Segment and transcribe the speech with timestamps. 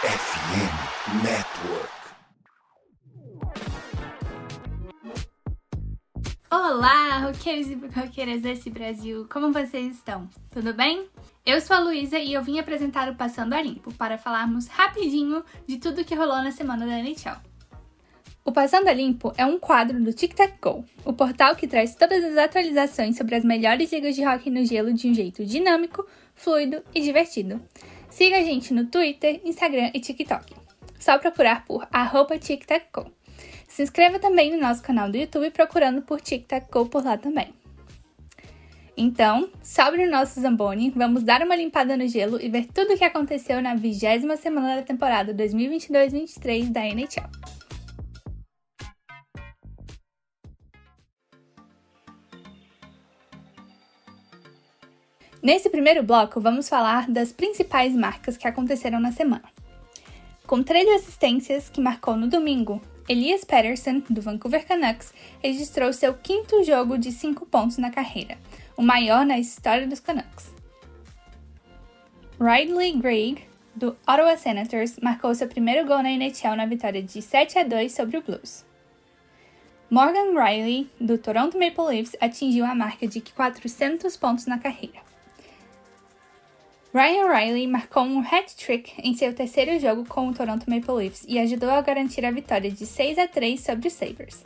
[0.00, 1.88] FM Network.
[6.48, 10.30] Olá, roqueiros e roqueiras desse Brasil, como vocês estão?
[10.52, 11.08] Tudo bem?
[11.44, 15.42] Eu sou a Luísa e eu vim apresentar o Passando a Limpo para falarmos rapidinho
[15.66, 17.42] de tudo que rolou na semana da NHL.
[18.44, 21.96] O Passando a Limpo é um quadro do Tic Tac Go, o portal que traz
[21.96, 26.06] todas as atualizações sobre as melhores ligas de hockey no gelo de um jeito dinâmico,
[26.36, 27.60] fluido e divertido.
[28.10, 30.54] Siga a gente no Twitter, Instagram e TikTok.
[30.98, 33.12] Só procurar por arroba TicTacGo.
[33.68, 37.54] Se inscreva também no nosso canal do YouTube procurando por TicTacGo por lá também.
[38.96, 42.98] Então, sobre o nosso Zamboni, vamos dar uma limpada no gelo e ver tudo o
[42.98, 47.57] que aconteceu na vigésima semana da temporada 2022-23 da NHL.
[55.48, 59.44] Nesse primeiro bloco, vamos falar das principais marcas que aconteceram na semana.
[60.46, 66.62] Com três assistências que marcou no domingo, Elias Pettersson, do Vancouver Canucks, registrou seu quinto
[66.64, 68.36] jogo de 5 pontos na carreira,
[68.76, 70.52] o maior na história dos Canucks.
[72.38, 73.42] Ridley Greig,
[73.74, 77.90] do Ottawa Senators, marcou seu primeiro gol na NHL na vitória de 7 a 2
[77.90, 78.66] sobre o Blues.
[79.88, 85.08] Morgan Riley, do Toronto Maple Leafs, atingiu a marca de 400 pontos na carreira.
[86.98, 91.38] Ryan O'Reilly marcou um hat-trick em seu terceiro jogo com o Toronto Maple Leafs e
[91.38, 94.44] ajudou a garantir a vitória de 6 a 3 sobre os Sabres.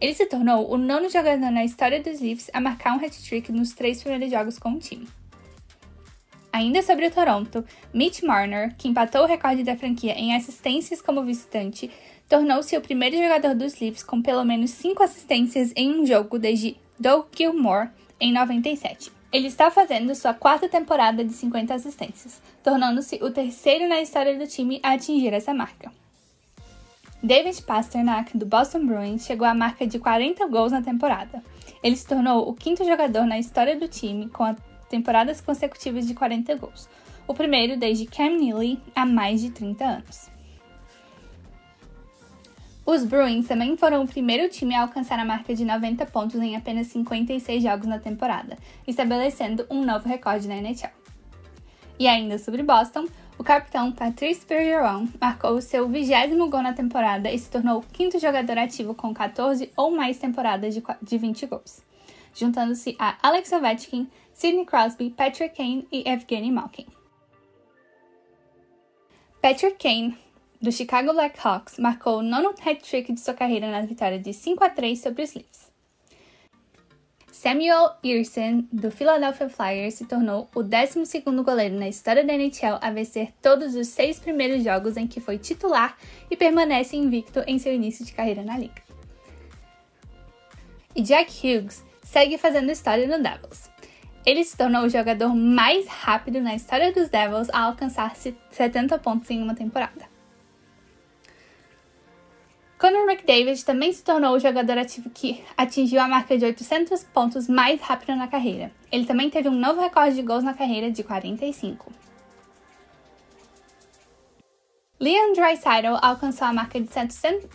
[0.00, 3.72] Ele se tornou o nono jogador na história dos Leafs a marcar um hat-trick nos
[3.72, 5.08] três primeiros jogos com o time.
[6.52, 11.24] Ainda sobre o Toronto, Mitch Marner, que empatou o recorde da franquia em assistências como
[11.24, 11.90] visitante,
[12.28, 16.76] tornou-se o primeiro jogador dos Leafs com pelo menos 5 assistências em um jogo desde
[16.96, 17.88] Doug Gilmore
[18.20, 19.17] em 97.
[19.30, 24.46] Ele está fazendo sua quarta temporada de 50 assistências, tornando-se o terceiro na história do
[24.46, 25.92] time a atingir essa marca.
[27.22, 31.42] David Pasternak, do Boston Bruins, chegou à marca de 40 gols na temporada.
[31.82, 34.56] Ele se tornou o quinto jogador na história do time com
[34.88, 36.88] temporadas consecutivas de 40 gols,
[37.26, 40.37] o primeiro desde Cam Neely há mais de 30 anos.
[42.90, 46.56] Os Bruins também foram o primeiro time a alcançar a marca de 90 pontos em
[46.56, 48.56] apenas 56 jogos na temporada,
[48.86, 50.88] estabelecendo um novo recorde na NHL.
[51.98, 53.04] E ainda sobre Boston,
[53.36, 57.82] o capitão Patrice Bergeron marcou o seu vigésimo gol na temporada e se tornou o
[57.92, 61.82] quinto jogador ativo com 14 ou mais temporadas de 20 gols,
[62.34, 66.86] juntando-se a Alex Ovechkin, Sidney Crosby, Patrick Kane e Evgeny Malkin.
[69.42, 70.16] Patrick Kane
[70.60, 74.70] do Chicago Blackhawks, marcou o nono hat-trick de sua carreira na vitória de 5 a
[74.70, 75.68] 3 sobre os Leafs.
[77.30, 82.90] Samuel Earson, do Philadelphia Flyers, se tornou o 12º goleiro na história da NHL a
[82.90, 85.96] vencer todos os seis primeiros jogos em que foi titular
[86.28, 88.82] e permanece invicto em seu início de carreira na liga.
[90.96, 93.70] E Jack Hughes segue fazendo história no Devils.
[94.26, 99.30] Ele se tornou o jogador mais rápido na história dos Devils a alcançar 70 pontos
[99.30, 100.17] em uma temporada.
[102.78, 107.48] Conor McDavid também se tornou o jogador ativo que atingiu a marca de 800 pontos
[107.48, 108.70] mais rápido na carreira.
[108.92, 111.92] Ele também teve um novo recorde de gols na carreira de 45.
[115.00, 116.88] Leon Draisaitl alcançou a marca de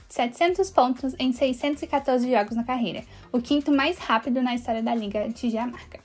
[0.09, 5.22] 700 pontos em 614 jogos na carreira, o quinto mais rápido na história da liga
[5.22, 6.03] a marca.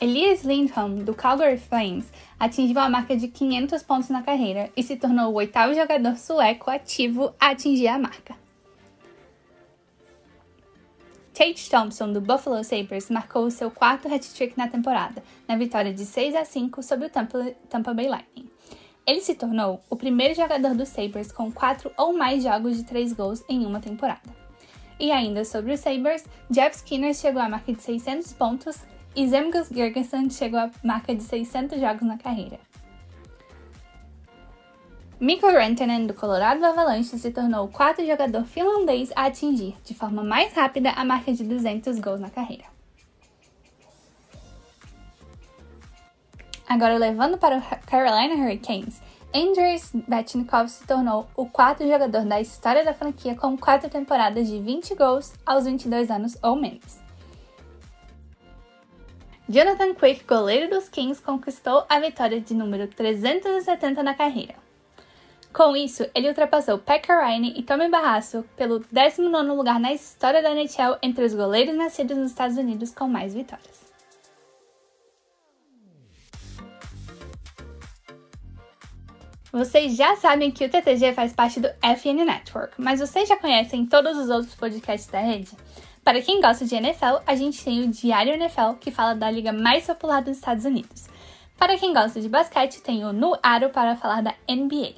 [0.00, 4.96] Elias Lindholm, do Calgary Flames, atingiu a marca de 500 pontos na carreira e se
[4.96, 8.34] tornou o oitavo jogador sueco ativo a atingir a marca.
[11.34, 16.34] Tate Thompson, do Buffalo Sabres, marcou seu quarto hat-trick na temporada, na vitória de 6
[16.34, 18.50] a 5 sobre o Tampa, Tampa Bay Lightning.
[19.06, 23.12] Ele se tornou o primeiro jogador dos Sabres com quatro ou mais jogos de três
[23.12, 24.40] gols em uma temporada.
[24.98, 28.78] E ainda sobre os Sabres, Jeff Skinner chegou à marca de 600 pontos
[29.14, 32.58] e Zemgus Girgensson chegou à marca de 600 jogos na carreira.
[35.20, 40.24] Mikko Rantanen, do Colorado Avalanche, se tornou o quarto jogador finlandês a atingir, de forma
[40.24, 42.64] mais rápida, a marca de 200 gols na carreira.
[46.66, 49.02] Agora, levando para o Carolina Hurricanes,
[49.34, 54.58] Andrews Betchnikov se tornou o quarto jogador da história da franquia com quatro temporadas de
[54.58, 56.99] 20 gols aos 22 anos ou menos.
[59.52, 64.54] Jonathan Quick, goleiro dos Kings, conquistou a vitória de número 370 na carreira.
[65.52, 70.52] Com isso, ele ultrapassou Pekka Riney e Tommy Barrasso pelo 19º lugar na história da
[70.52, 73.90] NHL entre os goleiros nascidos nos Estados Unidos com mais vitórias.
[79.50, 83.84] Vocês já sabem que o TTG faz parte do FN Network, mas vocês já conhecem
[83.84, 85.50] todos os outros podcasts da rede?
[86.02, 89.52] Para quem gosta de NFL, a gente tem o Diário NFL, que fala da liga
[89.52, 91.08] mais popular dos Estados Unidos.
[91.58, 94.94] Para quem gosta de basquete, tem o No Aro para falar da NBA.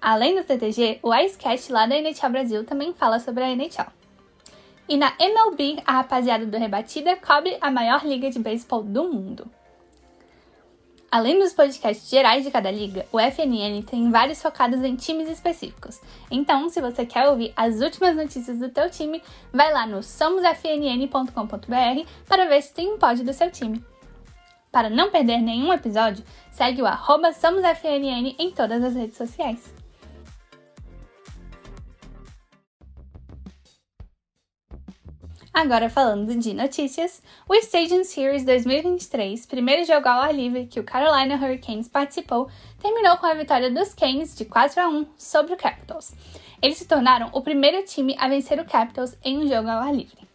[0.00, 3.90] Além do TTG, o Icecast lá da NHL Brasil também fala sobre a NHL.
[4.86, 9.50] E na MLB, a rapaziada do Rebatida cobre a maior liga de beisebol do mundo.
[11.14, 16.00] Além dos podcasts gerais de cada liga, o FNN tem vários focados em times específicos.
[16.28, 19.22] Então, se você quer ouvir as últimas notícias do teu time,
[19.52, 23.80] vai lá no somosfnn.com.br para ver se tem um pod do seu time.
[24.72, 29.83] Para não perder nenhum episódio, segue o arroba SomosFNN em todas as redes sociais.
[35.54, 40.84] Agora falando de notícias, o Stadium Series 2023, primeiro jogo ao ar livre que o
[40.84, 42.50] Carolina Hurricanes participou,
[42.82, 46.12] terminou com a vitória dos Canes de 4 a 1 sobre o Capitals.
[46.60, 49.94] Eles se tornaram o primeiro time a vencer o Capitals em um jogo ao ar
[49.94, 50.26] livre.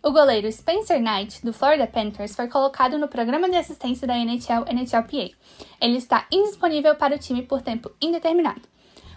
[0.00, 4.66] O goleiro Spencer Knight, do Florida Panthers, foi colocado no programa de assistência da NHL
[4.70, 5.34] NHLPA.
[5.80, 8.62] Ele está indisponível para o time por tempo indeterminado.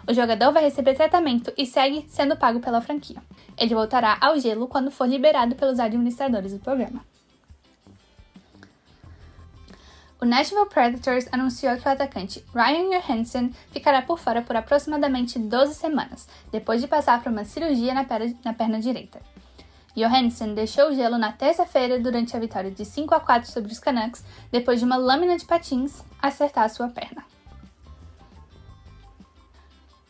[0.06, 3.22] O jogador vai receber tratamento e segue sendo pago pela franquia.
[3.56, 7.04] Ele voltará ao gelo quando for liberado pelos administradores do programa.
[10.20, 15.74] O Nashville Predators anunciou que o atacante Ryan Johansson ficará por fora por aproximadamente 12
[15.74, 19.20] semanas, depois de passar por uma cirurgia na perna, na perna direita.
[19.96, 23.78] Johansson deixou o gelo na terça-feira durante a vitória de 5 a 4 sobre os
[23.78, 27.24] Canucks, depois de uma lâmina de patins acertar sua perna.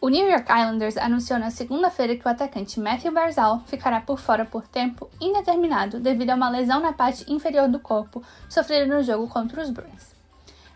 [0.04, 4.44] O New York Islanders anunciou na segunda-feira que o atacante Matthew Barzal ficará por fora
[4.44, 9.26] por tempo indeterminado devido a uma lesão na parte inferior do corpo sofrida no jogo
[9.28, 10.14] contra os Bruins.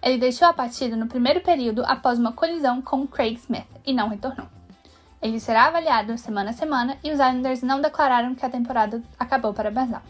[0.02, 4.08] Ele deixou a partida no primeiro período após uma colisão com Craig Smith e não
[4.08, 4.46] retornou.
[5.20, 9.52] Ele será avaliado semana a semana e os Islanders não declararam que a temporada acabou
[9.52, 10.00] para Barzal.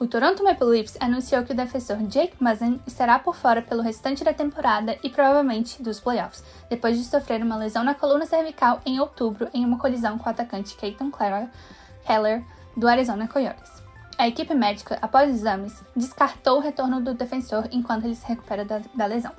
[0.00, 4.22] O Toronto Maple Leafs anunciou que o defensor Jake Muzzin estará por fora pelo restante
[4.22, 9.00] da temporada e provavelmente dos playoffs, depois de sofrer uma lesão na coluna cervical em
[9.00, 12.44] outubro em uma colisão com o atacante Keaton Keller
[12.76, 13.82] do Arizona Coyotes.
[14.16, 18.80] A equipe médica, após exames, descartou o retorno do defensor enquanto ele se recupera da,
[18.94, 19.32] da lesão.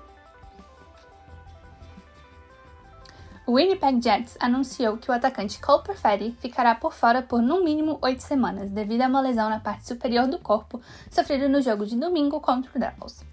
[3.49, 7.97] O Winnipeg Jets anunciou que o atacante Cole Perfetti ficará por fora por no mínimo
[7.99, 10.79] oito semanas, devido a uma lesão na parte superior do corpo
[11.09, 13.25] sofrida no jogo de domingo contra o Devils.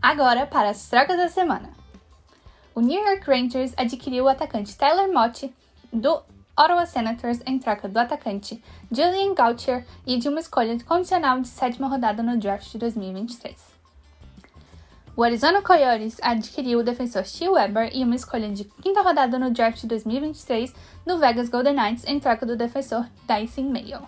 [0.00, 1.68] Agora para as trocas da semana.
[2.74, 5.54] O New York Rangers adquiriu o atacante Tyler Mott
[5.92, 6.22] do
[6.60, 8.62] Ottawa Senators em troca do atacante
[8.92, 13.56] Julian Gauthier e de uma escolha condicional de sétima rodada no draft de 2023.
[15.16, 19.50] O Arizona Coyotes adquiriu o defensor Steve Weber e uma escolha de quinta rodada no
[19.50, 20.74] draft de 2023
[21.06, 24.06] no Vegas Golden Knights em troca do defensor Dyson Mayo.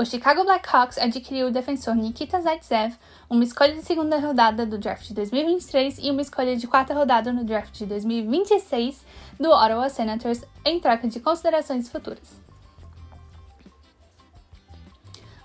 [0.00, 2.94] O Chicago Blackhawks adquiriu o defensor Nikita Zaitsev,
[3.28, 7.30] uma escolha de segunda rodada do draft de 2023 e uma escolha de quarta rodada
[7.34, 9.04] no draft de 2026
[9.38, 12.40] do Ottawa Senators em troca de considerações futuras.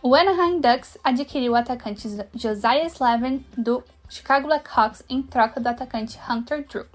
[0.02, 6.18] O Anaheim Ducks adquiriu o atacante Josiah Slavin do Chicago Blackhawks em troca do atacante
[6.30, 6.86] Hunter Drew.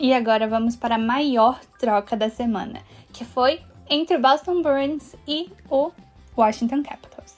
[0.00, 2.80] E agora vamos para a maior troca da semana,
[3.12, 5.92] que foi entre o Boston Bruins e o
[6.36, 7.34] Washington Capitals.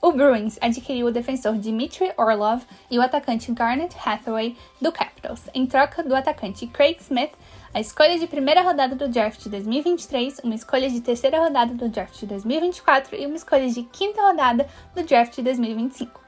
[0.00, 5.64] O Bruins adquiriu o defensor Dmitry Orlov e o atacante Garnet Hathaway do Capitals, em
[5.64, 7.30] troca do atacante Craig Smith,
[7.72, 11.88] a escolha de primeira rodada do draft de 2023, uma escolha de terceira rodada do
[11.88, 16.20] draft de 2024 e uma escolha de quinta rodada do draft de 2025.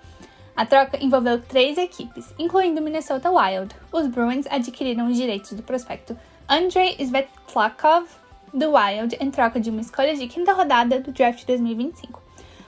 [0.57, 3.75] A troca envolveu três equipes, incluindo o Minnesota Wild.
[3.91, 6.17] Os Bruins adquiriram os direitos do prospecto
[6.49, 8.07] Andrei Svetlakov
[8.55, 12.23] do Wild em troca de uma escolha de quinta rodada do draft 2025.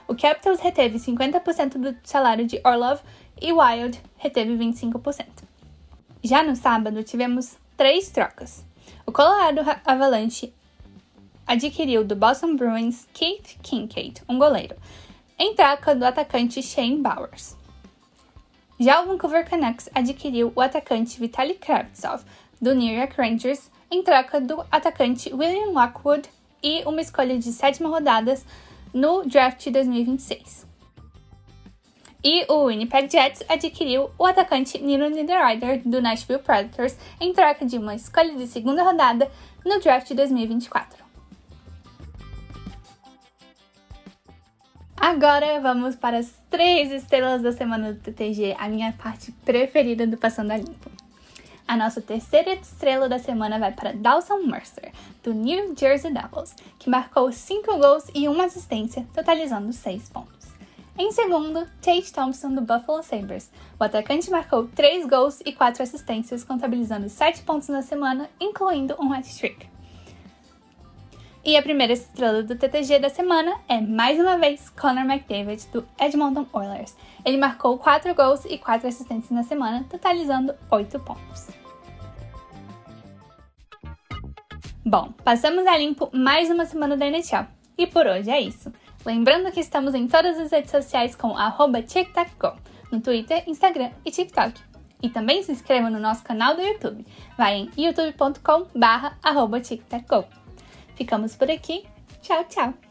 [0.05, 2.99] O Capitals reteve 50% do salário de Orlov
[3.41, 5.25] e Wild reteve 25%.
[6.21, 8.65] Já no sábado, tivemos três trocas.
[9.05, 10.53] O Colorado Avalanche
[11.45, 14.75] adquiriu do Boston Bruins Keith Kincaid, um goleiro,
[15.39, 17.55] em troca do atacante Shane Bowers.
[18.79, 22.23] Já o Vancouver Canucks adquiriu o atacante Vitaly Kravtsov,
[22.61, 26.29] do New York Rangers, em troca do atacante William Lockwood
[26.61, 28.37] e uma escolha de sétima rodada
[28.93, 30.67] no draft 2026.
[32.23, 37.77] E o Winnipeg Jets adquiriu o atacante Nino Niederreiter do Nashville Predators em troca de
[37.77, 39.31] uma escolha de segunda rodada
[39.63, 41.05] no draft de 2024.
[44.99, 50.17] Agora vamos para as três estrelas da semana do TTG, a minha parte preferida do
[50.17, 50.96] Passando a Limpo.
[51.67, 56.89] A nossa terceira estrela da semana vai para Dawson Mercer, do New Jersey Devils, que
[56.89, 60.47] marcou 5 gols e uma assistência, totalizando 6 pontos.
[60.97, 63.51] Em segundo, Tate Thompson, do Buffalo Sabres.
[63.77, 69.11] O atacante marcou 3 gols e 4 assistências, contabilizando 7 pontos na semana, incluindo um
[69.11, 69.67] hat-trick.
[71.43, 75.85] E a primeira estrela do TTG da semana é, mais uma vez, Connor McDavid, do
[75.99, 76.95] Edmonton Oilers.
[77.25, 81.56] Ele marcou 4 gols e 4 assistências na semana, totalizando 8 pontos.
[84.89, 87.45] Bom, passamos a limpo mais uma semana da NHL.
[87.77, 88.71] E por hoje é isso.
[89.05, 91.37] Lembrando que estamos em todas as redes sociais com
[91.81, 92.57] TicTacGo,
[92.89, 94.57] no Twitter, Instagram e TikTok.
[95.03, 97.05] E também se inscreva no nosso canal do YouTube.
[97.37, 99.17] Vai em youtube.com barra
[100.95, 101.83] Ficamos por aqui.
[102.21, 102.86] Tchau, tchau!